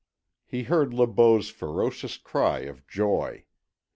[0.47, 3.45] He heard Le Beau's ferocious cry of joy.